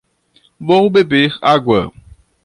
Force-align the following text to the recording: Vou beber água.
Vou 0.59 0.89
beber 0.89 1.37
água. 1.43 1.93